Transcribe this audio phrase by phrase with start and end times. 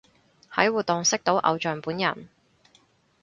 [0.51, 2.27] 喺活動識到偶像本人